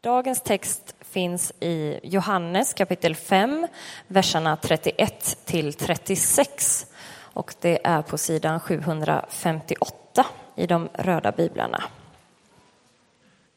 Dagens 0.00 0.40
text 0.40 0.94
finns 1.00 1.52
i 1.60 2.00
Johannes 2.02 2.74
kapitel 2.74 3.14
5, 3.14 3.66
verserna 4.06 4.56
31 4.56 5.38
till 5.44 5.74
36 5.74 6.86
och 7.20 7.54
det 7.60 7.86
är 7.86 8.02
på 8.02 8.18
sidan 8.18 8.60
758 8.60 10.26
i 10.56 10.66
de 10.66 10.88
röda 10.92 11.32
biblarna. 11.32 11.84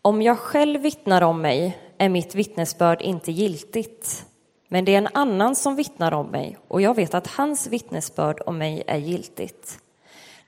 Om 0.01 0.21
jag 0.21 0.39
själv 0.39 0.81
vittnar 0.81 1.21
om 1.21 1.41
mig 1.41 1.77
är 1.97 2.09
mitt 2.09 2.35
vittnesbörd 2.35 3.01
inte 3.01 3.31
giltigt, 3.31 4.25
men 4.67 4.85
det 4.85 4.93
är 4.93 4.97
en 4.97 5.09
annan 5.13 5.55
som 5.55 5.75
vittnar 5.75 6.11
om 6.11 6.27
mig 6.27 6.57
och 6.67 6.81
jag 6.81 6.95
vet 6.95 7.13
att 7.13 7.27
hans 7.27 7.67
vittnesbörd 7.67 8.41
om 8.45 8.57
mig 8.57 8.83
är 8.87 8.97
giltigt. 8.97 9.79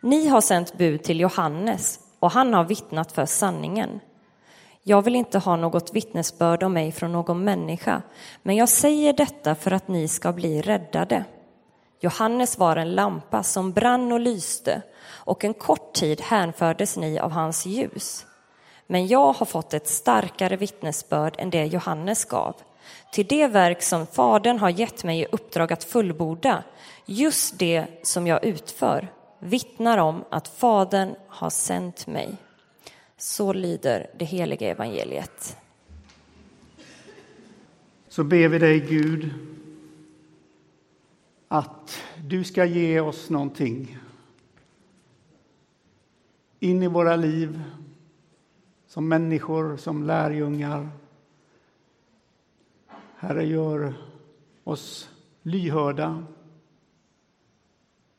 Ni 0.02 0.28
har 0.28 0.42
sänt 0.42 0.78
bud 0.78 1.04
till 1.04 1.20
Johannes 1.20 2.00
och 2.20 2.32
han 2.32 2.54
har 2.54 2.64
vittnat 2.64 3.12
för 3.12 3.26
sanningen. 3.26 4.00
Jag 4.86 5.02
vill 5.02 5.16
inte 5.16 5.40
ha 5.40 5.56
något 5.56 5.96
vittnesbörd 5.96 6.64
om 6.64 6.74
mig 6.74 6.92
från 6.92 7.12
någon 7.12 7.44
människa, 7.44 8.02
men 8.42 8.56
jag 8.56 8.70
säger 8.70 9.14
detta 9.14 9.56
för 9.56 9.72
att 9.72 9.88
ni 9.88 10.08
ska 10.08 10.34
bli 10.34 10.62
räddade. 10.62 11.26
Johannes 12.00 12.58
var 12.58 12.76
en 12.76 12.96
lampa 12.96 13.44
som 13.44 13.72
brann 13.72 14.12
och 14.12 14.20
lyste, 14.20 14.82
och 15.06 15.44
en 15.44 15.54
kort 15.54 15.94
tid 15.94 16.22
hänfördes 16.22 16.98
ni 16.98 17.20
av 17.20 17.32
hans 17.32 17.66
ljus. 17.66 18.26
Men 18.88 19.08
jag 19.08 19.34
har 19.34 19.46
fått 19.46 19.74
ett 19.74 19.88
starkare 19.88 20.56
vittnesbörd 20.56 21.36
än 21.38 21.50
det 21.50 21.66
Johannes 21.66 22.26
gav. 22.26 22.56
Till 23.12 23.28
det 23.28 23.48
verk 23.48 23.82
som 23.82 24.08
Fadern 24.08 24.60
har 24.60 24.70
gett 24.70 25.04
mig 25.04 25.20
i 25.20 25.28
uppdrag 25.32 25.74
att 25.74 25.84
fullborda, 25.84 26.64
just 27.06 27.60
det 27.60 27.86
som 28.04 28.28
jag 28.28 28.46
utför, 28.46 29.08
vittnar 29.40 29.98
om 29.98 30.24
att 30.30 30.48
Fadern 30.48 31.16
har 31.28 31.50
sänt 31.50 32.08
mig. 32.08 32.38
Så 33.24 33.54
lyder 33.54 34.08
det 34.20 34.26
heliga 34.26 34.72
evangeliet. 34.72 35.58
Så 38.08 38.24
ber 38.24 38.48
vi 38.48 38.60
dig, 38.60 38.80
Gud, 38.80 39.30
att 41.48 42.04
du 42.28 42.44
ska 42.44 42.66
ge 42.66 43.00
oss 43.00 43.30
någonting 43.30 43.98
in 46.60 46.84
i 46.84 46.88
våra 46.88 47.16
liv 47.16 47.64
som 48.88 49.08
människor, 49.08 49.78
som 49.78 50.04
lärjungar. 50.04 50.90
Herre, 53.16 53.46
gör 53.46 53.94
oss 54.64 55.10
lyhörda 55.42 56.26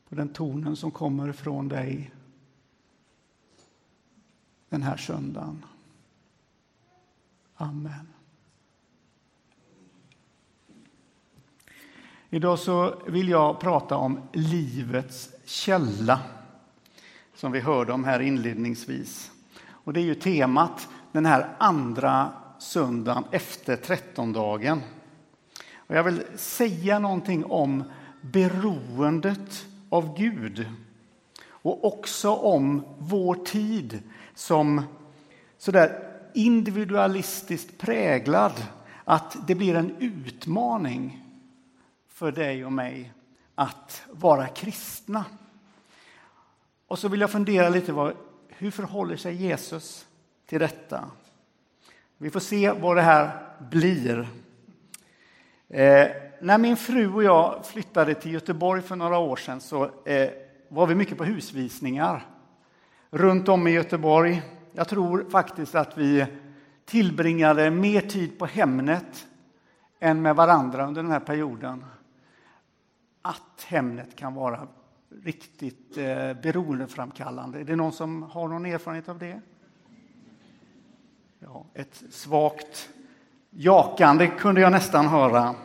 på 0.09 0.15
den 0.15 0.29
tonen 0.29 0.75
som 0.75 0.91
kommer 0.91 1.31
från 1.31 1.67
dig 1.67 2.14
den 4.69 4.83
här 4.83 4.97
söndagen. 4.97 5.65
Amen. 7.55 8.07
Idag 12.29 12.59
så 12.59 12.95
vill 13.07 13.29
jag 13.29 13.59
prata 13.59 13.97
om 13.97 14.19
livets 14.33 15.29
källa 15.45 16.19
som 17.35 17.51
vi 17.51 17.59
hörde 17.59 17.93
om 17.93 18.03
här 18.03 18.19
inledningsvis. 18.19 19.31
Och 19.67 19.93
det 19.93 19.99
är 19.99 20.05
ju 20.05 20.15
temat 20.15 20.87
den 21.11 21.25
här 21.25 21.55
andra 21.57 22.31
söndagen 22.59 23.23
efter 23.31 23.75
trettondagen. 23.75 24.81
Och 25.75 25.95
jag 25.95 26.03
vill 26.03 26.23
säga 26.35 26.99
någonting 26.99 27.45
om 27.45 27.83
beroendet 28.21 29.65
av 29.89 30.17
Gud 30.17 30.69
och 31.47 31.85
också 31.85 32.35
om 32.35 32.83
vår 32.97 33.35
tid 33.35 34.03
som 34.35 34.81
sådär 35.57 36.11
individualistiskt 36.33 37.77
präglad 37.77 38.65
att 39.03 39.47
det 39.47 39.55
blir 39.55 39.75
en 39.75 39.95
utmaning 39.99 41.23
för 42.07 42.31
dig 42.31 42.65
och 42.65 42.71
mig 42.71 43.13
att 43.55 44.03
vara 44.11 44.47
kristna. 44.47 45.25
Och 46.87 46.99
så 46.99 47.07
vill 47.07 47.21
jag 47.21 47.31
fundera 47.31 47.69
lite 47.69 47.93
på 47.93 48.13
hur 48.47 48.71
förhåller 48.71 49.17
sig 49.17 49.35
Jesus 49.35 50.05
till 50.45 50.59
detta? 50.59 51.05
Vi 52.17 52.29
får 52.29 52.39
se 52.39 52.71
vad 52.71 52.95
det 52.95 53.01
här 53.01 53.39
blir. 53.59 54.27
Eh, 55.69 56.07
när 56.41 56.57
min 56.57 56.77
fru 56.77 57.13
och 57.13 57.23
jag 57.23 57.65
flyttade 57.65 58.13
till 58.13 58.33
Göteborg 58.33 58.81
för 58.81 58.95
några 58.95 59.17
år 59.17 59.35
sedan 59.35 59.61
så 59.61 59.83
eh, 60.05 60.29
var 60.69 60.87
vi 60.87 60.95
mycket 60.95 61.17
på 61.17 61.23
husvisningar 61.23 62.25
runt 63.15 63.49
om 63.49 63.67
i 63.67 63.71
Göteborg. 63.71 64.41
Jag 64.71 64.87
tror 64.87 65.25
faktiskt 65.29 65.75
att 65.75 65.97
vi 65.97 66.25
tillbringade 66.85 67.71
mer 67.71 68.01
tid 68.01 68.39
på 68.39 68.45
Hemnet 68.45 69.27
än 69.99 70.21
med 70.21 70.35
varandra 70.35 70.87
under 70.87 71.03
den 71.03 71.11
här 71.11 71.19
perioden. 71.19 71.85
Att 73.21 73.65
Hemnet 73.67 74.15
kan 74.15 74.33
vara 74.33 74.67
riktigt 75.23 75.97
eh, 75.97 76.33
beroendeframkallande. 76.43 77.59
Är 77.59 77.63
det 77.63 77.75
någon 77.75 77.91
som 77.91 78.23
har 78.23 78.47
någon 78.47 78.65
erfarenhet 78.65 79.09
av 79.09 79.19
det? 79.19 79.41
Ja, 81.39 81.65
ett 81.73 82.03
svagt 82.09 82.89
jakande 83.49 84.27
kunde 84.27 84.61
jag 84.61 84.71
nästan 84.71 85.07
höra. 85.07 85.55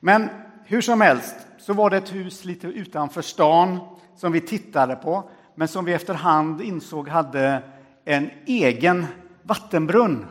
Men 0.00 0.28
hur 0.64 0.80
som 0.80 1.00
helst 1.00 1.36
så 1.58 1.72
var 1.72 1.90
det 1.90 1.96
ett 1.96 2.14
hus 2.14 2.44
lite 2.44 2.66
utanför 2.66 3.22
stan 3.22 3.78
som 4.16 4.32
vi 4.32 4.40
tittade 4.40 4.96
på 4.96 5.30
men 5.54 5.68
som 5.68 5.84
vi 5.84 5.92
efterhand 5.92 6.60
insåg 6.60 7.08
hade 7.08 7.62
en 8.04 8.30
egen 8.46 9.06
vattenbrunn. 9.42 10.26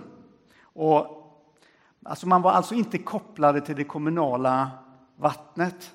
Och, 0.61 1.07
alltså 2.03 2.28
man 2.28 2.41
var 2.41 2.51
alltså 2.51 2.75
inte 2.75 2.97
kopplade 2.97 3.62
till 3.62 3.75
det 3.75 3.83
kommunala 3.83 4.72
vattnet. 5.16 5.91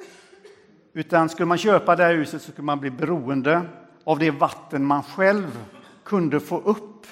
Utan 0.92 1.28
skulle 1.28 1.46
man 1.46 1.58
köpa 1.58 1.96
det 1.96 2.04
här 2.04 2.14
huset 2.14 2.42
så 2.42 2.52
skulle 2.52 2.66
man 2.66 2.80
bli 2.80 2.90
beroende 2.90 3.62
av 4.04 4.18
det 4.18 4.30
vatten 4.30 4.84
man 4.84 5.02
själv 5.02 5.64
kunde 6.04 6.40
få 6.40 6.60
upp. 6.60 7.06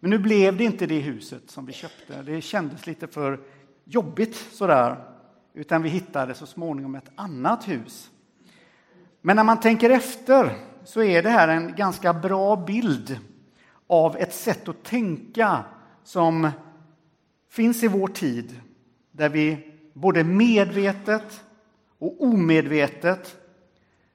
Men 0.00 0.10
nu 0.10 0.18
blev 0.18 0.56
det 0.56 0.64
inte 0.64 0.86
det 0.86 0.98
huset 0.98 1.50
som 1.50 1.66
vi 1.66 1.72
köpte. 1.72 2.22
Det 2.22 2.40
kändes 2.40 2.86
lite 2.86 3.06
för 3.06 3.40
jobbigt 3.84 4.36
sådär. 4.36 4.96
Utan 5.54 5.82
vi 5.82 5.88
hittade 5.88 6.34
så 6.34 6.46
småningom 6.46 6.94
ett 6.94 7.10
annat 7.14 7.68
hus. 7.68 8.10
Men 9.20 9.36
när 9.36 9.44
man 9.44 9.60
tänker 9.60 9.90
efter 9.90 10.56
så 10.84 11.02
är 11.02 11.22
det 11.22 11.30
här 11.30 11.48
en 11.48 11.74
ganska 11.74 12.12
bra 12.12 12.56
bild 12.56 13.18
av 13.86 14.16
ett 14.16 14.34
sätt 14.34 14.68
att 14.68 14.82
tänka 14.82 15.64
som 16.04 16.50
finns 17.50 17.82
i 17.82 17.88
vår 17.88 18.08
tid. 18.08 18.60
Där 19.10 19.28
vi 19.28 19.72
både 19.92 20.24
medvetet 20.24 21.44
och 21.98 22.22
omedvetet 22.22 23.36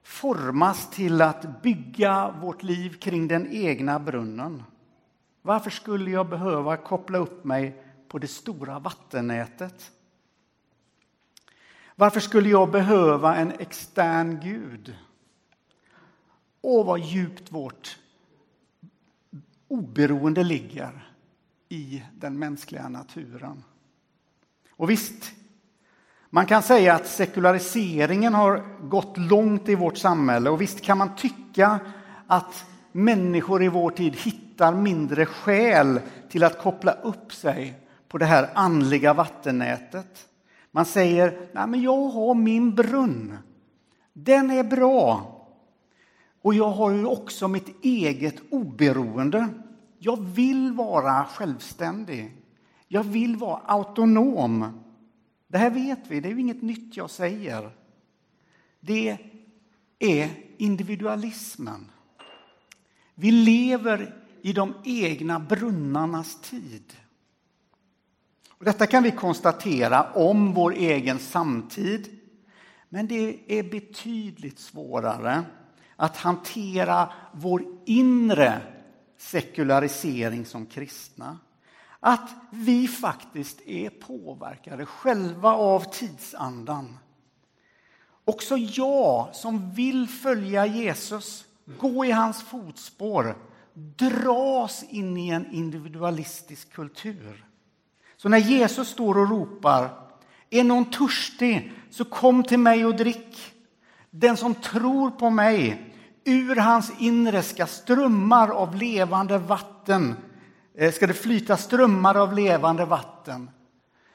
formas 0.04 0.90
till 0.90 1.22
att 1.22 1.62
bygga 1.62 2.36
vårt 2.42 2.64
liv 2.64 3.00
kring 3.00 3.28
den 3.28 3.48
egna 3.52 4.00
brunnen. 4.00 4.64
Varför 5.42 5.70
skulle 5.70 6.12
jag 6.12 6.30
behöva 6.30 6.78
koppla 6.78 7.18
upp 7.18 7.44
mig 7.44 7.84
på 8.08 8.18
det 8.18 8.28
stora 8.28 8.80
vattennätet? 8.80 9.92
Varför 11.96 12.20
skulle 12.20 12.50
jag 12.50 12.72
behöva 12.72 13.36
en 13.36 13.52
extern 13.52 14.40
Gud? 14.44 14.96
Åh, 16.62 16.86
vad 16.86 17.00
djupt 17.00 17.52
vårt 17.52 18.00
oberoende 19.68 20.44
ligger 20.44 21.10
i 21.70 22.04
den 22.16 22.40
mänskliga 22.40 22.90
naturen. 22.90 23.64
Och 24.72 24.90
visst, 24.90 25.32
man 26.30 26.46
kan 26.46 26.64
säga 26.64 26.96
att 26.96 27.08
sekulariseringen 27.08 28.34
har 28.34 28.64
gått 28.82 29.18
långt 29.18 29.70
i 29.70 29.76
vårt 29.76 29.98
samhälle 29.98 30.50
och 30.50 30.62
visst 30.62 30.82
kan 30.82 30.98
man 30.98 31.16
tycka 31.16 31.80
att 32.28 32.66
människor 32.92 33.64
i 33.64 33.68
vår 33.68 33.90
tid 33.90 34.16
hittar 34.16 34.74
mindre 34.74 35.26
skäl 35.26 36.02
till 36.30 36.44
att 36.44 36.62
koppla 36.62 36.92
upp 36.92 37.34
sig 37.34 37.80
på 38.08 38.18
det 38.18 38.26
här 38.26 38.50
andliga 38.54 39.14
vattennätet. 39.14 40.28
Man 40.72 40.86
säger, 40.86 41.50
nej 41.54 41.68
men 41.68 41.82
jag 41.82 42.10
har 42.10 42.36
min 42.36 42.76
brunn. 42.76 43.38
Den 44.14 44.52
är 44.52 44.64
bra. 44.64 45.36
Och 46.42 46.54
jag 46.54 46.70
har 46.70 46.92
ju 46.92 47.06
också 47.06 47.48
mitt 47.48 47.86
eget 47.86 48.36
oberoende. 48.50 49.48
Jag 49.98 50.22
vill 50.22 50.72
vara 50.72 51.26
självständig. 51.26 52.32
Jag 52.88 53.04
vill 53.04 53.36
vara 53.36 53.58
autonom. 53.58 54.84
Det 55.48 55.58
här 55.58 55.70
vet 55.70 56.00
vi, 56.08 56.20
det 56.20 56.30
är 56.30 56.40
inget 56.40 56.62
nytt 56.62 56.98
jag 56.98 57.10
säger. 57.10 57.72
Det 58.80 59.18
är 60.00 60.30
individualismen. 60.58 61.92
Vi 63.16 63.32
lever 63.32 64.16
i 64.42 64.54
de 64.54 64.74
egna 64.84 65.40
brunnarnas 65.40 66.42
tid. 66.42 66.94
Och 68.50 68.66
detta 68.66 68.88
kan 68.88 69.04
vi 69.04 69.12
konstatera 69.12 70.04
om 70.14 70.54
vår 70.54 70.72
egen 70.72 71.20
samtid. 71.20 72.20
Men 72.90 73.08
det 73.08 73.40
är 73.48 73.64
betydligt 73.64 74.60
svårare 74.60 75.44
att 76.00 76.18
hantera 76.18 77.14
vår 77.32 77.64
inre 77.86 78.62
sekularisering 79.18 80.46
som 80.46 80.66
kristna. 80.66 81.38
att 82.00 82.30
vi 82.52 82.88
faktiskt 82.88 83.62
är 83.66 83.90
påverkade 83.90 84.86
själva 84.86 85.52
av 85.52 85.80
tidsandan. 85.94 86.98
Också 88.26 88.58
jag 88.58 89.36
som 89.36 89.72
vill 89.72 90.08
följa 90.08 90.66
Jesus, 90.66 91.46
gå 91.80 92.06
i 92.06 92.12
hans 92.12 92.44
fotspår, 92.44 93.38
dras 93.74 94.84
in 94.90 95.18
i 95.18 95.30
en 95.30 95.52
individualistisk 95.52 96.74
kultur. 96.74 97.46
Så 98.18 98.30
när 98.30 98.38
Jesus 98.38 98.90
står 98.90 99.18
och 99.18 99.30
ropar, 99.30 99.90
är 100.50 100.64
någon 100.64 100.92
törstig 100.92 101.72
så 101.90 102.06
kom 102.06 102.44
till 102.44 102.60
mig 102.60 102.86
och 102.86 102.96
drick. 102.96 103.54
Den 104.10 104.38
som 104.38 104.56
tror 104.56 105.12
på 105.12 105.30
mig, 105.30 105.89
ur 106.24 106.56
hans 106.56 106.92
inre 107.00 107.44
ska 107.44 107.66
strömmar 107.66 108.48
av 108.50 108.76
levande 108.76 109.38
vatten, 109.38 110.16
eh, 110.76 110.92
ska 110.92 111.08
det 111.08 111.14
flyta 111.14 111.58
strömmar 111.58 112.16
av 112.16 112.34
levande 112.34 112.86
vatten. 112.86 113.50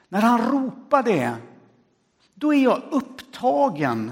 När 0.09 0.21
han 0.21 0.51
ropar 0.51 1.03
det, 1.03 1.35
då 2.33 2.53
är 2.53 2.63
jag 2.63 2.81
upptagen 2.91 4.11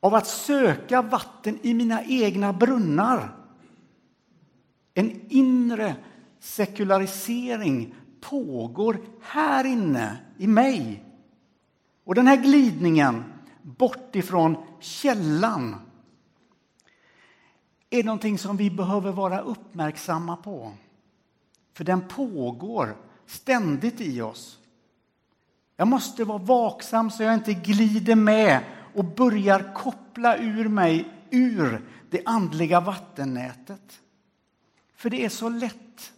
av 0.00 0.14
att 0.14 0.26
söka 0.26 1.02
vatten 1.02 1.58
i 1.62 1.74
mina 1.74 2.04
egna 2.04 2.52
brunnar. 2.52 3.36
En 4.94 5.20
inre 5.28 5.96
sekularisering 6.40 7.94
pågår 8.20 9.00
här 9.22 9.64
inne 9.64 10.16
i 10.38 10.46
mig. 10.46 11.04
Och 12.04 12.14
den 12.14 12.26
här 12.26 12.36
glidningen 12.36 13.24
bort 13.62 14.16
ifrån 14.16 14.56
källan 14.80 15.76
är 17.90 18.04
någonting 18.04 18.38
som 18.38 18.56
vi 18.56 18.70
behöver 18.70 19.12
vara 19.12 19.40
uppmärksamma 19.40 20.36
på. 20.36 20.72
För 21.72 21.84
den 21.84 22.08
pågår 22.08 22.96
ständigt 23.26 24.00
i 24.00 24.20
oss. 24.20 24.58
Jag 25.76 25.88
måste 25.88 26.24
vara 26.24 26.38
vaksam 26.38 27.10
så 27.10 27.22
jag 27.22 27.34
inte 27.34 27.54
glider 27.54 28.14
med 28.14 28.64
och 28.94 29.04
börjar 29.04 29.74
koppla 29.74 30.36
ur 30.36 30.68
mig 30.68 31.08
ur 31.30 31.88
det 32.10 32.22
andliga 32.24 32.80
vattennätet. 32.80 34.00
För 34.94 35.10
det 35.10 35.24
är 35.24 35.28
så 35.28 35.48
lätt. 35.48 36.12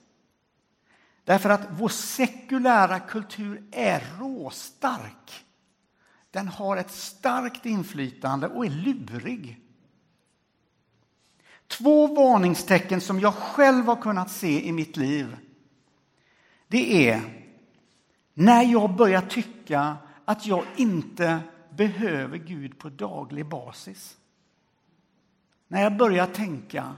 Därför 1.24 1.50
att 1.50 1.68
vår 1.70 1.88
sekulära 1.88 3.00
kultur 3.00 3.68
är 3.72 4.18
råstark. 4.18 5.44
Den 6.30 6.48
har 6.48 6.76
ett 6.76 6.90
starkt 6.90 7.66
inflytande 7.66 8.48
och 8.48 8.66
är 8.66 8.70
lurig. 8.70 9.60
Två 11.66 12.06
varningstecken 12.06 13.00
som 13.00 13.20
jag 13.20 13.34
själv 13.34 13.84
har 13.84 13.96
kunnat 13.96 14.30
se 14.30 14.68
i 14.68 14.72
mitt 14.72 14.96
liv. 14.96 15.36
Det 16.68 17.10
är 17.10 17.20
när 18.34 18.62
jag 18.62 18.96
börjar 18.96 19.20
tycka 19.20 19.96
att 20.24 20.46
jag 20.46 20.64
inte 20.76 21.40
behöver 21.70 22.38
Gud 22.38 22.78
på 22.78 22.88
daglig 22.88 23.46
basis. 23.46 24.16
När 25.68 25.82
jag 25.82 25.96
börjar 25.96 26.26
tänka 26.26 26.94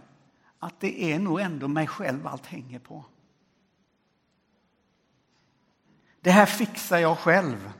att 0.59 0.81
det 0.81 1.13
är 1.13 1.19
nog 1.19 1.41
ändå 1.41 1.69
mig 1.69 1.87
själv 1.87 2.27
allt 2.27 2.47
hänger 2.47 2.79
på. 2.79 3.05
Det 6.21 6.31
här 6.31 6.47
fixar 6.47 6.99
jag 6.99 7.19
själv. 7.19 7.73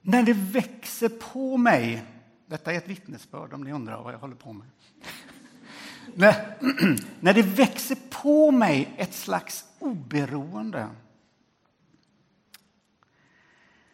När 0.00 0.22
det 0.22 0.32
växer 0.32 1.08
på 1.08 1.56
mig, 1.56 2.04
detta 2.50 2.72
är 2.72 2.76
ett 2.76 2.88
vittnesbörd 2.88 3.52
om 3.52 3.64
ni 3.64 3.72
undrar 3.72 4.02
vad 4.02 4.14
jag 4.14 4.18
håller 4.18 4.34
på 4.34 4.52
med. 4.52 4.66
när, 6.14 6.56
när 7.20 7.34
det 7.34 7.42
växer 7.42 7.98
på 8.22 8.50
mig 8.50 8.94
ett 8.96 9.14
slags 9.14 9.64
oberoende. 9.78 10.88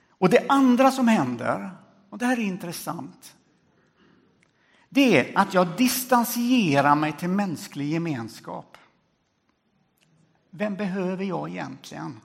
Och 0.09 0.31
det 0.31 0.47
andra 0.49 0.91
som 0.91 1.09
händer, 1.09 1.71
och 2.11 2.19
det 2.19 2.27
här 2.27 2.39
är 2.39 2.43
intressant, 2.43 3.37
det 4.89 5.19
är 5.19 5.39
att 5.39 5.55
jag 5.55 5.77
distanserar 5.77 6.95
mig 6.95 7.13
till 7.13 7.29
mänsklig 7.29 7.89
gemenskap. 7.89 8.77
Vem 10.51 10.77
behöver 10.77 11.25
jag 11.25 11.51
egentligen? 11.51 12.21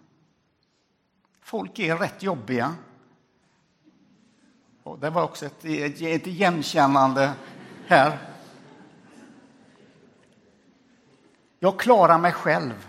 Folk 1.42 1.80
är 1.80 1.98
rätt 1.98 2.24
jobbiga. 2.24 2.76
Och 4.84 5.00
det 5.00 5.10
var 5.10 5.24
också 5.24 5.46
ett, 5.46 5.66
ett 5.66 6.28
igenkännande 6.28 7.34
här. 7.88 8.18
Jag 11.60 11.80
klarar 11.80 12.18
mig 12.18 12.32
själv. 12.32 12.88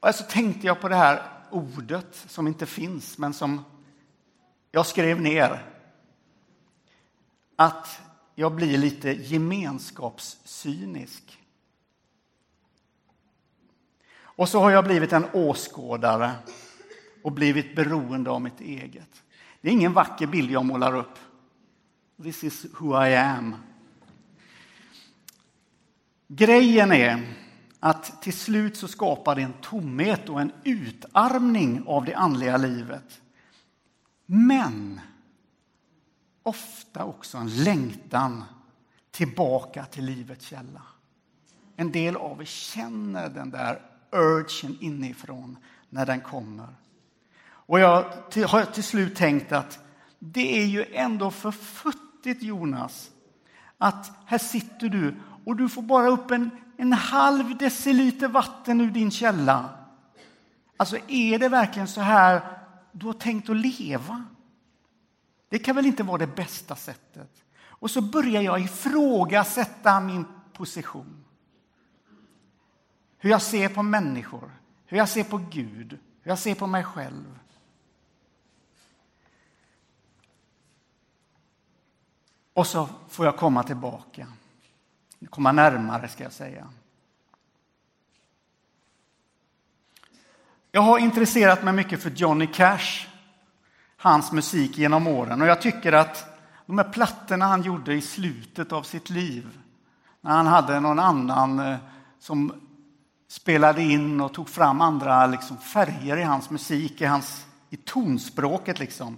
Och 0.00 0.14
så 0.14 0.24
tänkte 0.24 0.66
jag 0.66 0.80
på 0.80 0.88
det 0.88 0.96
här 0.96 1.22
ordet 1.50 2.24
som 2.28 2.46
inte 2.46 2.66
finns, 2.66 3.18
men 3.18 3.34
som 3.34 3.64
jag 4.70 4.86
skrev 4.86 5.20
ner. 5.20 5.66
Att 7.56 8.00
jag 8.34 8.54
blir 8.54 8.78
lite 8.78 9.12
gemenskapscynisk. 9.12 11.38
Och 14.20 14.48
så 14.48 14.60
har 14.60 14.70
jag 14.70 14.84
blivit 14.84 15.12
en 15.12 15.26
åskådare 15.32 16.32
och 17.22 17.32
blivit 17.32 17.76
beroende 17.76 18.30
av 18.30 18.40
mitt 18.40 18.60
eget. 18.60 19.22
Det 19.60 19.68
är 19.68 19.72
ingen 19.72 19.92
vacker 19.92 20.26
bild 20.26 20.50
jag 20.50 20.64
målar 20.64 20.96
upp. 20.96 21.18
This 22.22 22.44
is 22.44 22.66
who 22.78 23.04
I 23.04 23.16
am. 23.16 23.56
Grejen 26.28 26.92
är 26.92 27.34
att 27.80 28.22
till 28.22 28.32
slut 28.32 28.76
så 28.76 28.88
skapar 28.88 29.34
det 29.34 29.42
en 29.42 29.52
tomhet 29.62 30.28
och 30.28 30.40
en 30.40 30.52
utarmning 30.64 31.82
av 31.86 32.04
det 32.04 32.14
andliga 32.14 32.56
livet. 32.56 33.20
Men 34.26 35.00
ofta 36.42 37.04
också 37.04 37.38
en 37.38 37.64
längtan 37.64 38.44
tillbaka 39.10 39.84
till 39.84 40.04
livets 40.04 40.46
källa. 40.46 40.82
En 41.76 41.92
del 41.92 42.16
av 42.16 42.40
er 42.40 42.44
känner 42.44 43.28
den 43.28 43.50
där 43.50 43.82
urgen 44.12 44.76
inifrån 44.80 45.56
när 45.90 46.06
den 46.06 46.20
kommer. 46.20 46.68
Och 47.68 47.80
jag 47.80 48.04
har 48.46 48.64
till 48.64 48.84
slut 48.84 49.16
tänkt 49.16 49.52
att 49.52 49.78
det 50.18 50.62
är 50.62 50.66
ju 50.66 50.84
ändå 50.92 51.30
för 51.30 51.50
futtigt, 51.50 52.42
Jonas, 52.42 53.10
att 53.78 54.12
här 54.26 54.38
sitter 54.38 54.88
du 54.88 55.14
och 55.44 55.56
du 55.56 55.68
får 55.68 55.82
bara 55.82 56.08
upp 56.08 56.30
en, 56.30 56.50
en 56.76 56.92
halv 56.92 57.56
deciliter 57.56 58.28
vatten 58.28 58.80
ur 58.80 58.90
din 58.90 59.10
källa. 59.10 59.68
Alltså, 60.76 60.96
är 61.08 61.38
det 61.38 61.48
verkligen 61.48 61.88
så 61.88 62.00
här 62.00 62.40
du 62.92 63.06
har 63.06 63.12
tänkt 63.12 63.50
att 63.50 63.56
leva? 63.56 64.24
Det 65.48 65.58
kan 65.58 65.76
väl 65.76 65.86
inte 65.86 66.02
vara 66.02 66.18
det 66.18 66.36
bästa 66.36 66.76
sättet? 66.76 67.44
Och 67.60 67.90
så 67.90 68.00
börjar 68.00 68.42
jag 68.42 68.60
ifrågasätta 68.60 70.00
min 70.00 70.24
position. 70.52 71.24
Hur 73.18 73.30
jag 73.30 73.42
ser 73.42 73.68
på 73.68 73.82
människor, 73.82 74.50
hur 74.86 74.98
jag 74.98 75.08
ser 75.08 75.24
på 75.24 75.40
Gud, 75.50 75.98
hur 76.22 76.30
jag 76.30 76.38
ser 76.38 76.54
på 76.54 76.66
mig 76.66 76.84
själv. 76.84 77.38
Och 82.58 82.66
så 82.66 82.88
får 83.08 83.26
jag 83.26 83.36
komma 83.36 83.62
tillbaka. 83.62 84.26
Komma 85.30 85.52
närmare, 85.52 86.08
ska 86.08 86.22
jag 86.22 86.32
säga. 86.32 86.68
Jag 90.72 90.80
har 90.80 90.98
intresserat 90.98 91.62
mig 91.62 91.74
mycket 91.74 92.02
för 92.02 92.10
Johnny 92.10 92.46
Cash, 92.46 93.06
hans 93.96 94.32
musik 94.32 94.78
genom 94.78 95.06
åren. 95.06 95.42
Och 95.42 95.48
jag 95.48 95.62
tycker 95.62 95.92
att 95.92 96.42
de 96.66 96.78
här 96.78 96.92
plattorna 96.92 97.46
han 97.46 97.62
gjorde 97.62 97.94
i 97.94 98.00
slutet 98.00 98.72
av 98.72 98.82
sitt 98.82 99.10
liv, 99.10 99.58
när 100.20 100.30
han 100.30 100.46
hade 100.46 100.80
någon 100.80 100.98
annan 100.98 101.58
eh, 101.58 101.76
som 102.18 102.52
spelade 103.28 103.82
in 103.82 104.20
och 104.20 104.34
tog 104.34 104.48
fram 104.48 104.80
andra 104.80 105.26
liksom, 105.26 105.58
färger 105.58 106.16
i 106.16 106.22
hans 106.22 106.50
musik, 106.50 107.00
i, 107.00 107.04
hans, 107.04 107.46
i 107.70 107.76
tonspråket. 107.76 108.78
Liksom. 108.78 109.16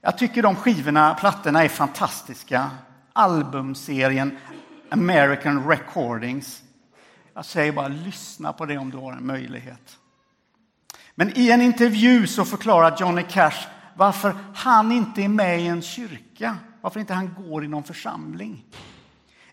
Jag 0.00 0.18
tycker 0.18 0.42
de 0.42 0.56
skivorna, 0.56 1.14
plattorna 1.14 1.64
är 1.64 1.68
fantastiska. 1.68 2.70
Albumserien 3.12 4.38
American 4.90 5.68
Recordings. 5.68 6.62
Jag 7.34 7.44
säger 7.44 7.72
bara 7.72 7.88
lyssna 7.88 8.52
på 8.52 8.66
det 8.66 8.78
om 8.78 8.90
du 8.90 8.96
har 8.96 9.12
en 9.12 9.26
möjlighet. 9.26 9.98
Men 11.14 11.38
i 11.38 11.50
en 11.50 11.60
intervju 11.60 12.26
så 12.26 12.44
förklarar 12.44 12.96
Johnny 12.98 13.22
Cash 13.22 13.66
varför 13.94 14.36
han 14.54 14.92
inte 14.92 15.22
är 15.22 15.28
med 15.28 15.60
i 15.60 15.66
en 15.66 15.82
kyrka, 15.82 16.56
varför 16.80 17.00
inte 17.00 17.14
han 17.14 17.34
går 17.38 17.64
i 17.64 17.68
någon 17.68 17.82
församling. 17.82 18.64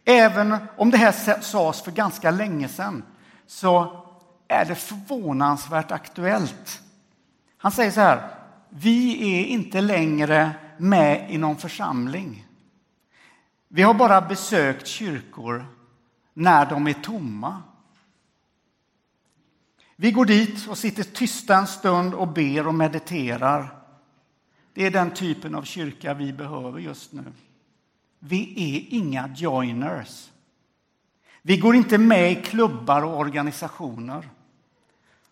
Även 0.06 0.58
om 0.78 0.92
det 0.92 0.98
här 0.98 1.42
sades 1.42 1.82
för 1.82 1.92
ganska 1.92 2.32
länge 2.32 2.68
sedan 2.68 3.04
så 3.48 4.04
är 4.48 4.66
det 4.66 4.76
förvånansvärt 4.76 5.92
aktuellt. 5.92 6.82
Han 7.58 7.72
säger 7.72 7.92
så 7.92 8.02
här, 8.02 8.37
vi 8.80 9.34
är 9.40 9.46
inte 9.46 9.82
längre 9.82 10.52
med 10.78 11.32
i 11.32 11.38
någon 11.38 11.58
församling. 11.58 12.46
Vi 13.68 13.82
har 13.82 13.94
bara 13.94 14.22
besökt 14.22 14.88
kyrkor 14.88 15.66
när 16.34 16.66
de 16.66 16.88
är 16.88 16.94
tomma. 16.94 17.62
Vi 19.96 20.12
går 20.12 20.26
dit 20.26 20.68
och 20.68 20.78
sitter 20.78 21.04
tysta 21.04 21.56
en 21.56 21.68
stund 21.68 22.14
och 22.14 22.28
ber 22.28 22.68
och 22.68 22.74
mediterar. 22.74 23.78
Det 24.74 24.86
är 24.86 24.92
den 24.92 25.12
typen 25.12 25.56
av 25.56 25.64
kyrka 25.64 26.14
vi 26.14 26.34
behöver 26.34 26.80
just 26.80 27.14
nu. 27.14 27.24
Vi 28.20 28.54
är 28.58 28.98
inga 28.98 29.34
joiners. 29.36 30.30
Vi 31.42 31.58
går 31.58 31.76
inte 31.76 31.98
med 31.98 32.32
i 32.32 32.36
klubbar 32.36 33.02
och 33.02 33.18
organisationer. 33.18 34.30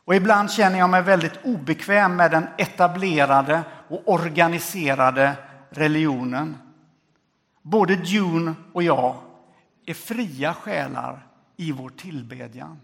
Och 0.05 0.15
ibland 0.15 0.51
känner 0.51 0.79
jag 0.79 0.89
mig 0.89 1.01
väldigt 1.01 1.39
obekväm 1.43 2.15
med 2.15 2.31
den 2.31 2.47
etablerade 2.57 3.63
och 3.87 4.01
organiserade 4.05 5.35
religionen. 5.69 6.57
Både 7.61 7.95
Dune 7.95 8.53
och 8.73 8.83
jag 8.83 9.15
är 9.85 9.93
fria 9.93 10.53
själar 10.53 11.27
i 11.55 11.71
vår 11.71 11.89
tillbedjan. 11.89 12.79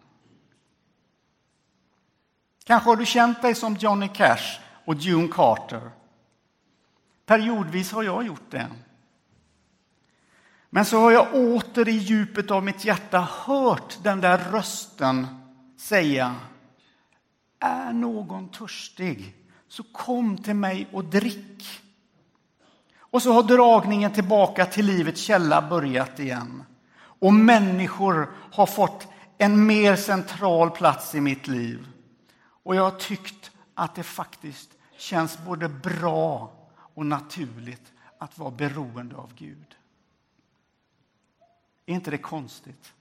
Kanske 2.64 2.90
har 2.90 2.96
du 2.96 3.06
känt 3.06 3.42
dig 3.42 3.56
som 3.56 3.76
Johnny 3.76 4.08
Cash 4.08 4.60
och 4.86 4.96
June 4.96 5.28
Carter. 5.28 5.92
Periodvis 7.26 7.92
har 7.92 8.04
jag 8.04 8.26
gjort 8.26 8.52
det. 8.52 8.68
Men 10.70 10.86
så 10.86 11.00
har 11.00 11.12
jag 11.12 11.36
åter 11.36 11.88
i 11.88 11.92
djupet 11.92 12.52
av 12.52 12.64
mitt 12.64 12.86
hjärta 12.86 13.28
hört 13.46 13.98
den 14.04 14.22
där 14.22 14.38
rösten 14.38 15.28
säga 15.78 16.36
är 17.64 17.94
någon 17.94 18.50
törstig, 18.50 19.36
så 19.68 19.84
kom 19.84 20.38
till 20.38 20.56
mig 20.56 20.88
och 20.92 21.06
drick. 21.06 21.82
Och 22.98 23.22
så 23.22 23.34
har 23.34 23.44
dragningen 23.44 24.12
tillbaka 24.12 24.66
till 24.66 24.86
livets 24.86 25.22
källa 25.22 25.70
börjat 25.70 26.20
igen. 26.20 26.64
Och 26.98 27.34
människor 27.34 28.32
har 28.52 28.66
fått 28.66 29.08
en 29.38 29.66
mer 29.66 29.96
central 29.96 30.72
plats 30.72 31.16
i 31.16 31.22
mitt 31.22 31.48
liv. 31.48 31.88
Och 32.64 32.76
jag 32.76 32.84
har 32.84 33.00
tyckt 33.00 33.52
att 33.74 33.96
det 33.96 34.04
faktiskt 34.04 34.70
känns 34.98 35.38
både 35.46 35.70
bra 35.70 36.54
och 36.94 37.06
naturligt 37.06 37.94
att 38.18 38.38
vara 38.38 38.52
beroende 38.52 39.16
av 39.16 39.34
Gud. 39.36 39.76
Är 41.86 41.94
inte 41.94 42.12
det 42.12 42.18
konstigt? 42.18 42.94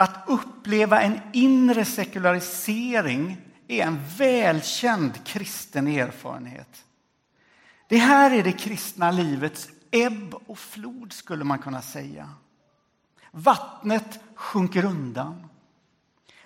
Att 0.00 0.24
uppleva 0.26 1.02
en 1.02 1.20
inre 1.32 1.84
sekularisering 1.84 3.36
är 3.68 3.82
en 3.86 3.98
välkänd 4.18 5.24
kristen 5.24 5.88
erfarenhet. 5.88 6.84
Det 7.88 7.96
här 7.96 8.30
är 8.30 8.42
det 8.42 8.52
kristna 8.52 9.10
livets 9.10 9.68
ebb 9.90 10.34
och 10.46 10.58
flod, 10.58 11.12
skulle 11.12 11.44
man 11.44 11.58
kunna 11.58 11.82
säga. 11.82 12.28
Vattnet 13.30 14.20
sjunker 14.34 14.84
undan. 14.84 15.46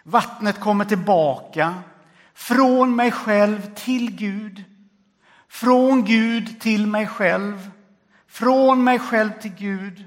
Vattnet 0.02 0.60
kommer 0.60 0.84
tillbaka 0.84 1.74
från 2.34 2.96
mig 2.96 3.10
själv 3.10 3.74
till 3.74 4.16
Gud. 4.16 4.64
Från 5.48 6.04
Gud 6.04 6.60
till 6.60 6.86
mig 6.86 7.06
själv. 7.06 7.70
Från 8.26 8.84
mig 8.84 8.98
själv 8.98 9.30
till 9.40 9.54
Gud. 9.54 10.04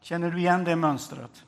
Känner 0.00 0.30
du 0.30 0.38
igen 0.38 0.64
det 0.64 0.76
mönstret? 0.76 1.44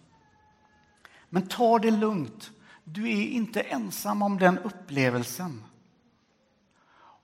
Men 1.30 1.46
ta 1.46 1.78
det 1.78 1.90
lugnt. 1.90 2.50
Du 2.84 3.10
är 3.10 3.26
inte 3.26 3.60
ensam 3.60 4.22
om 4.22 4.38
den 4.38 4.58
upplevelsen. 4.58 5.64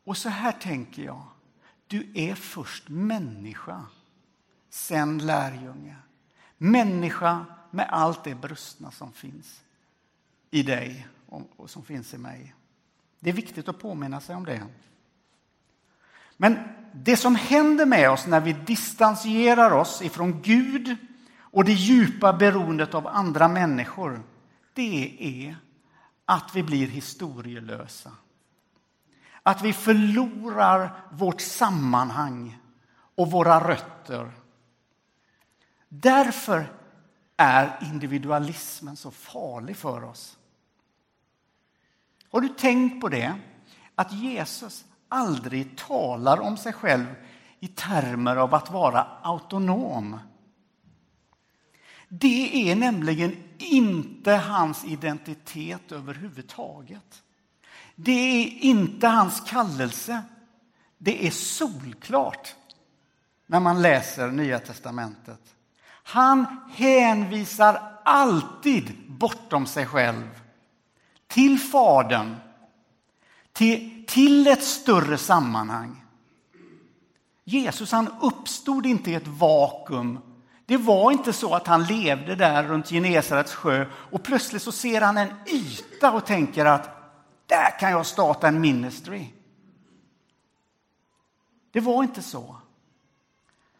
Och 0.05 0.17
så 0.17 0.29
här 0.29 0.53
tänker 0.53 1.03
jag. 1.03 1.23
Du 1.87 2.13
är 2.15 2.35
först 2.35 2.89
människa, 2.89 3.87
sen 4.71 5.19
lärjunge. 5.19 5.97
Människa 6.59 7.45
med 7.71 7.89
allt 7.91 8.25
det 8.25 8.35
brustna 8.35 8.91
som 8.91 9.13
finns 9.13 9.63
i 10.51 10.63
dig 10.63 11.07
och 11.57 11.71
som 11.71 11.85
finns 11.85 12.15
i 12.15 12.19
mig. 12.19 12.55
Det 13.21 13.31
är 13.31 13.35
viktigt 13.35 13.69
att 13.69 13.79
påminna 13.79 14.21
sig 14.21 14.37
om 14.37 14.45
det. 14.45 14.67
Men 16.37 16.59
det 16.93 17.17
som 17.17 17.35
händer 17.35 17.87
med 17.87 18.11
oss 18.11 18.27
när 18.27 18.41
vi 18.41 18.53
distanserar 18.53 19.71
oss 19.71 20.03
ifrån 20.03 20.43
Gud 20.43 20.97
och 21.57 21.65
det 21.65 21.73
djupa 21.73 22.33
beroendet 22.33 22.95
av 22.95 23.07
andra 23.07 23.49
människor, 23.49 24.23
det 24.73 25.17
är 25.21 25.57
att 26.25 26.51
vi 26.55 26.63
blir 26.63 26.87
historielösa. 26.87 28.13
Att 29.43 29.63
vi 29.63 29.73
förlorar 29.73 31.05
vårt 31.11 31.41
sammanhang 31.41 32.59
och 33.15 33.31
våra 33.31 33.69
rötter. 33.69 34.31
Därför 35.89 36.73
är 37.37 37.79
individualismen 37.83 38.97
så 38.97 39.11
farlig 39.11 39.77
för 39.77 40.05
oss. 40.05 40.39
Har 42.31 42.41
du 42.41 42.49
tänkt 42.49 43.01
på 43.01 43.09
det? 43.09 43.35
Att 43.95 44.13
Jesus 44.13 44.85
aldrig 45.09 45.79
talar 45.79 46.41
om 46.41 46.57
sig 46.57 46.73
själv 46.73 47.15
i 47.61 47.69
termer 47.69 48.37
av 48.37 48.55
att 48.55 48.71
vara 48.71 49.07
autonom. 49.23 50.19
Det 52.09 52.71
är 52.71 52.77
nämligen 52.77 53.37
inte 53.59 54.33
hans 54.33 54.85
identitet 54.85 55.93
överhuvudtaget. 55.93 57.23
Det 57.95 58.13
är 58.13 58.59
inte 58.61 59.09
hans 59.09 59.41
kallelse. 59.41 60.23
Det 60.99 61.27
är 61.27 61.31
solklart 61.31 62.55
när 63.47 63.61
man 63.61 63.83
läser 63.83 64.31
Nya 64.31 64.59
testamentet. 64.59 65.41
Han 65.89 66.47
hänvisar 66.75 67.99
alltid 68.05 68.93
bortom 69.09 69.67
sig 69.67 69.87
själv 69.87 70.41
till 71.27 71.59
Fadern, 71.59 72.37
till, 73.53 74.05
till 74.07 74.47
ett 74.47 74.65
större 74.65 75.19
sammanhang. 75.19 76.05
Jesus 77.45 77.93
han 77.93 78.09
uppstod 78.21 78.87
inte 78.87 79.11
i 79.11 79.15
ett 79.15 79.27
vakuum. 79.27 80.19
Det 80.67 80.77
var 80.77 81.13
inte 81.13 81.33
så 81.33 81.55
att 81.55 81.67
han 81.67 81.85
levde 81.85 82.35
där 82.35 82.63
runt 82.63 82.89
Genesarets 82.89 83.55
sjö 83.55 83.87
och 83.93 84.23
plötsligt 84.23 84.63
så 84.63 84.73
ser 84.73 85.01
han 85.01 85.17
en 85.17 85.33
yta 85.47 86.13
och 86.13 86.27
tänker 86.27 86.65
att 86.65 86.97
där 87.47 87.79
kan 87.79 87.91
jag 87.91 88.07
starta 88.07 88.49
en 88.49 88.61
ministry. 88.61 89.27
Det 91.71 91.81
var 91.81 92.03
inte 92.03 92.23
så. 92.23 92.57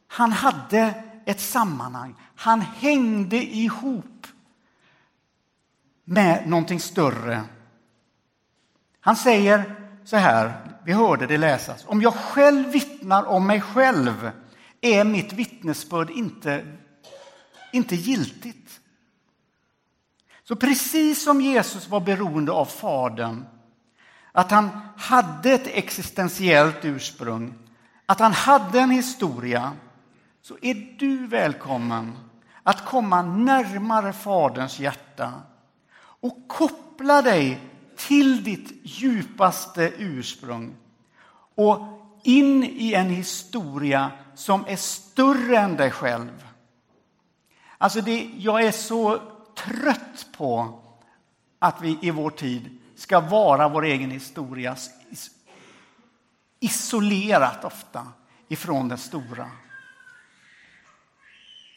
Han 0.07 0.33
hade 0.33 1.05
ett 1.25 1.41
sammanhang. 1.41 2.15
Han 2.37 2.61
hängde 2.61 3.37
ihop 3.37 4.27
med 6.05 6.49
någonting 6.49 6.81
större. 6.81 7.43
Han 9.01 9.17
säger 9.17 9.75
så 10.05 10.17
här, 10.17 10.53
vi 10.85 10.93
hörde 10.93 11.27
det 11.27 11.39
läsas. 11.39 11.85
Om 11.87 12.03
jag 12.03 12.15
själv 12.15 12.69
vittnar 12.69 13.25
om 13.25 13.47
mig 13.47 13.61
själv 13.61 14.31
är 14.95 15.05
mitt 15.05 15.33
vittnesbörd 15.33 16.11
inte, 16.11 16.77
inte 17.73 17.97
giltigt. 17.97 18.81
Så 20.43 20.57
precis 20.57 21.25
som 21.25 21.41
Jesus 21.41 21.89
var 21.89 22.01
beroende 22.01 22.53
av 22.53 22.65
Fadern 22.65 23.45
att 24.33 24.51
han 24.51 24.71
hade 24.97 25.53
ett 25.53 25.67
existentiellt 25.67 26.85
ursprung, 26.85 27.55
att 28.07 28.21
han 28.21 28.33
hade 28.33 28.81
en 28.81 28.91
historia, 28.91 29.73
så 30.43 30.57
är 30.63 30.97
du 30.99 31.27
välkommen 31.27 32.19
att 32.63 32.85
komma 32.85 33.23
närmare 33.23 34.13
Faderns 34.13 34.79
hjärta 34.81 35.33
och 35.99 36.49
koppla 36.49 37.23
dig 37.23 37.61
till 37.97 38.45
ditt 38.45 38.81
djupaste 38.83 39.93
ursprung 39.99 40.75
och 41.55 41.79
in 42.27 42.65
i 42.65 42.95
en 42.95 43.11
historia 43.11 44.11
som 44.35 44.65
är 44.69 44.77
större 44.77 45.59
än 45.59 45.77
dig 45.77 45.91
själv. 45.91 46.47
Alltså 47.79 48.01
det, 48.01 48.31
jag 48.37 48.65
är 48.65 48.73
så 48.73 49.21
trött 49.55 50.27
på 50.37 50.83
att 51.59 51.83
vi 51.83 51.99
i 52.03 52.11
vår 52.11 52.31
tid 52.31 52.79
ska 52.97 53.21
vara 53.21 53.69
vår 53.69 53.85
egen 53.85 54.11
historia 54.11 54.77
isolerat 56.61 57.65
ofta 57.65 58.07
ifrån 58.49 58.89
den 58.89 58.99
stora. 58.99 59.51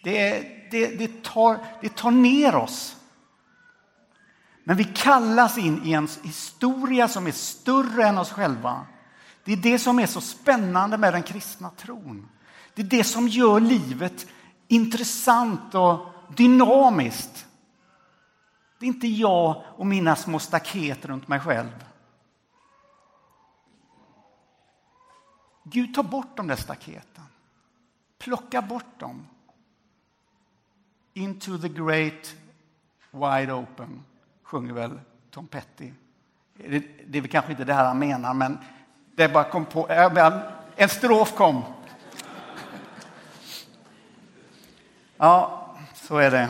Det, 0.04 0.48
det, 0.72 0.88
det, 0.88 1.24
tar, 1.24 1.58
det 1.82 1.96
tar 1.96 2.12
ner 2.12 2.56
oss. 2.56 2.96
Men 4.64 4.78
vi 4.78 4.84
kallas 4.84 5.58
in 5.58 5.82
i 5.86 5.94
en 5.94 6.08
historia 6.24 7.08
som 7.08 7.28
är 7.28 7.32
större 7.32 8.08
än 8.08 8.18
oss 8.18 8.32
själva. 8.32 8.86
Det 9.44 9.54
är 9.54 9.58
det 9.58 9.80
som 9.80 10.00
är 10.00 10.06
så 10.06 10.22
spännande 10.22 10.98
med 10.98 11.14
den 11.14 11.24
kristna 11.24 11.70
tron. 11.70 12.30
Det 12.74 12.82
är 12.82 12.86
det 12.86 13.04
som 13.04 13.28
gör 13.28 13.60
livet 13.60 14.28
intressant 14.68 15.76
och 15.76 16.06
dynamiskt. 16.36 17.48
Det 18.80 18.86
är 18.86 18.88
inte 18.88 19.08
jag 19.08 19.64
och 19.78 19.86
mina 19.86 20.16
små 20.16 20.40
staket 20.40 21.06
runt 21.06 21.28
mig 21.28 21.40
själv. 21.40 21.86
Gud 25.64 25.96
tar 25.96 26.04
bort 26.04 26.38
de 26.38 26.48
där 26.48 26.56
staketen. 26.56 27.24
Plocka 28.18 28.62
bort 28.62 29.00
dem. 29.00 29.28
Into 31.14 31.58
the 31.58 31.70
great 31.70 32.36
wide 33.12 33.54
open, 33.54 34.04
sjunger 34.44 34.74
väl 34.74 35.00
Tom 35.32 35.48
Petty. 35.48 35.92
Det, 36.54 36.80
det 37.08 37.18
är 37.18 37.22
väl 37.22 37.32
kanske 37.32 37.52
inte 37.52 37.64
det 37.64 37.74
här 37.74 37.86
han 37.86 38.00
menar, 38.00 38.34
men 38.34 38.58
det 39.20 39.30
bara 39.30 39.44
kom 39.44 39.66
på. 39.66 39.88
En 40.76 40.90
strof 40.90 41.36
kom. 41.36 41.64
Ja, 45.18 45.68
så 45.94 46.18
är 46.18 46.32
det. 46.32 46.50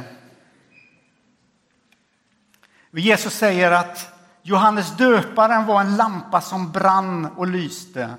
Jesus 2.91 3.33
säger 3.33 3.71
att 3.71 4.13
Johannes 4.41 4.97
döparen 4.97 5.65
var 5.65 5.81
en 5.81 5.95
lampa 5.95 6.41
som 6.41 6.71
brann 6.71 7.25
och 7.25 7.47
lyste. 7.47 8.13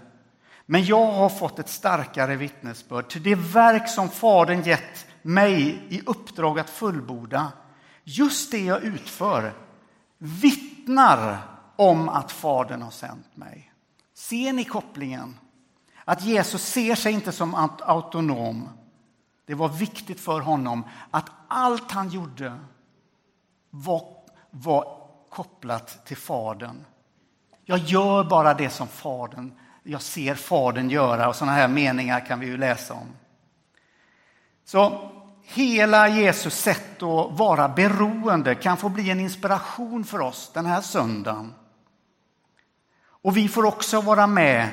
Men 0.67 0.85
jag 0.85 1.07
har 1.07 1.29
fått 1.29 1.59
ett 1.59 1.69
starkare 1.69 2.37
vittnesbörd. 2.37 3.09
Till 3.09 3.23
det 3.23 3.35
verk 3.35 3.89
som 3.89 4.09
Fadern 4.09 4.63
gett 4.63 5.07
mig 5.23 5.83
i 5.89 6.03
uppdrag 6.07 6.59
att 6.59 6.71
fullborda, 6.71 7.53
just 8.05 8.51
det 8.51 8.65
jag 8.65 8.83
utför, 8.83 9.53
vittnar 10.19 11.39
om 11.77 12.09
att 12.09 12.33
Fadern 12.33 12.83
har 12.83 12.91
sänt 12.91 13.37
mig. 13.37 13.70
Ser 14.21 14.53
ni 14.53 14.65
kopplingen? 14.65 15.39
Att 16.05 16.25
Jesus 16.25 16.63
ser 16.63 16.95
sig 16.95 17.13
inte 17.13 17.33
som 17.33 17.55
autonom. 17.81 18.69
Det 19.47 19.55
var 19.55 19.69
viktigt 19.69 20.21
för 20.21 20.41
honom 20.41 20.85
att 21.11 21.31
allt 21.49 21.91
han 21.91 22.09
gjorde 22.09 22.59
var, 23.71 24.03
var 24.51 24.99
kopplat 25.31 26.07
till 26.07 26.17
Fadern. 26.17 26.85
Jag 27.65 27.79
gör 27.79 28.25
bara 28.25 28.55
det 28.55 28.71
som 28.71 28.89
Fadern, 28.89 29.53
jag 29.83 30.03
ser 30.03 30.35
Fadern 30.35 30.91
göra 30.91 31.29
och 31.29 31.37
sådana 31.37 31.53
här 31.53 31.69
meningar 31.69 32.27
kan 32.27 32.41
vi 32.41 32.47
ju 32.47 32.57
läsa 32.57 32.95
om. 32.95 33.09
Så 34.65 35.11
hela 35.43 36.09
Jesus 36.09 36.55
sätt 36.55 37.03
att 37.03 37.39
vara 37.39 37.69
beroende 37.69 38.55
kan 38.55 38.77
få 38.77 38.89
bli 38.89 39.11
en 39.11 39.21
inspiration 39.21 40.05
för 40.05 40.21
oss 40.21 40.51
den 40.55 40.67
här 40.67 40.81
söndagen. 40.81 41.55
Och 43.23 43.37
vi 43.37 43.49
får 43.49 43.65
också 43.65 44.01
vara 44.01 44.27
med 44.27 44.69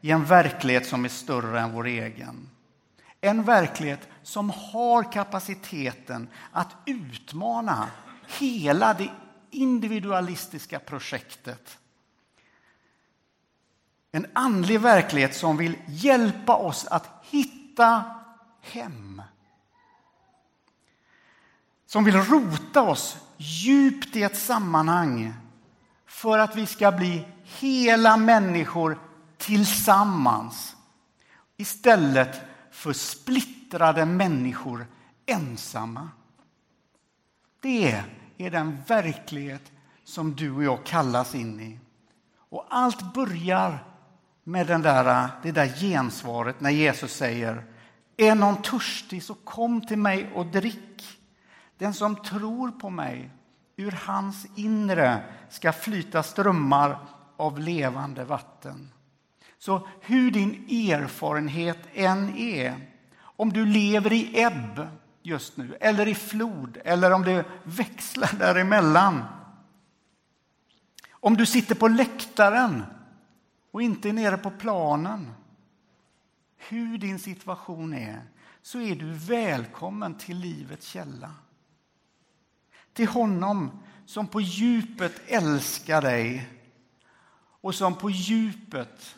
i 0.00 0.10
en 0.10 0.24
verklighet 0.24 0.86
som 0.86 1.04
är 1.04 1.08
större 1.08 1.60
än 1.60 1.72
vår 1.72 1.86
egen. 1.86 2.50
En 3.20 3.42
verklighet 3.42 4.08
som 4.22 4.50
har 4.50 5.12
kapaciteten 5.12 6.28
att 6.52 6.76
utmana 6.86 7.90
hela 8.38 8.94
det 8.94 9.10
individualistiska 9.50 10.78
projektet. 10.78 11.78
En 14.12 14.26
andlig 14.32 14.80
verklighet 14.80 15.34
som 15.34 15.56
vill 15.56 15.76
hjälpa 15.86 16.56
oss 16.56 16.86
att 16.86 17.08
hitta 17.30 18.04
hem. 18.60 19.22
Som 21.86 22.04
vill 22.04 22.16
rota 22.16 22.82
oss 22.82 23.16
djupt 23.36 24.16
i 24.16 24.22
ett 24.22 24.36
sammanhang 24.36 25.34
för 26.20 26.38
att 26.38 26.56
vi 26.56 26.66
ska 26.66 26.92
bli 26.92 27.26
hela 27.44 28.16
människor 28.16 28.98
tillsammans 29.36 30.76
istället 31.56 32.40
för 32.70 32.92
splittrade 32.92 34.04
människor 34.04 34.86
ensamma. 35.26 36.08
Det 37.60 38.04
är 38.38 38.50
den 38.50 38.78
verklighet 38.86 39.72
som 40.04 40.34
du 40.34 40.52
och 40.52 40.64
jag 40.64 40.84
kallas 40.84 41.34
in 41.34 41.60
i. 41.60 41.78
Och 42.36 42.66
allt 42.70 43.14
börjar 43.14 43.84
med 44.44 44.66
den 44.66 44.82
där, 44.82 45.28
det 45.42 45.52
där 45.52 45.66
gensvaret 45.66 46.60
när 46.60 46.70
Jesus 46.70 47.12
säger 47.12 47.64
Är 48.16 48.34
någon 48.34 48.62
törstig 48.62 49.22
så 49.22 49.34
kom 49.34 49.86
till 49.86 49.98
mig 49.98 50.32
och 50.34 50.46
drick. 50.46 51.18
Den 51.78 51.94
som 51.94 52.16
tror 52.16 52.70
på 52.70 52.90
mig, 52.90 53.30
ur 53.80 53.98
hans 54.06 54.46
inre 54.54 55.22
ska 55.48 55.72
flyta 55.72 56.22
strömmar 56.22 56.98
av 57.36 57.58
levande 57.58 58.24
vatten. 58.24 58.92
Så 59.58 59.88
hur 60.00 60.30
din 60.30 60.50
erfarenhet 60.90 61.78
än 61.94 62.38
är, 62.38 62.74
om 63.20 63.52
du 63.52 63.66
lever 63.66 64.12
i 64.12 64.40
ebb 64.42 64.88
just 65.22 65.56
nu, 65.56 65.76
eller 65.80 66.08
i 66.08 66.14
flod, 66.14 66.78
eller 66.84 67.10
om 67.10 67.22
det 67.22 67.44
växlar 67.62 68.38
däremellan. 68.38 69.24
Om 71.10 71.36
du 71.36 71.46
sitter 71.46 71.74
på 71.74 71.88
läktaren 71.88 72.84
och 73.70 73.82
inte 73.82 74.08
är 74.08 74.12
nere 74.12 74.36
på 74.36 74.50
planen. 74.50 75.32
Hur 76.56 76.98
din 76.98 77.18
situation 77.18 77.94
är, 77.94 78.22
så 78.62 78.80
är 78.80 78.94
du 78.94 79.12
välkommen 79.12 80.14
till 80.14 80.38
livets 80.38 80.86
källa. 80.86 81.34
Till 83.00 83.08
honom 83.08 83.70
som 84.06 84.26
på 84.26 84.40
djupet 84.40 85.12
älskar 85.26 86.02
dig 86.02 86.48
och 87.60 87.74
som 87.74 87.94
på 87.94 88.10
djupet 88.10 89.16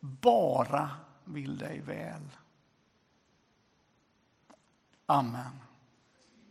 bara 0.00 0.90
vill 1.24 1.58
dig 1.58 1.80
väl. 1.80 2.22
Amen. 5.06 5.63